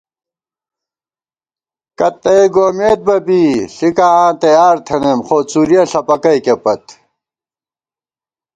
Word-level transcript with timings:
کتّہ 1.97 2.31
ئے 2.37 2.43
گومېت 2.53 2.99
بہ 3.07 3.15
بی، 3.25 3.41
ݪِکاں 3.75 4.13
آں 4.23 4.33
تیار 4.41 4.75
تھنئیم، 4.85 5.19
خو 5.27 5.37
څُورِیہ 5.51 5.83
ݪپَکئیکے 5.91 6.55
پت 6.63 6.83